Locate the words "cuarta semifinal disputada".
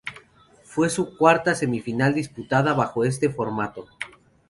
1.15-2.73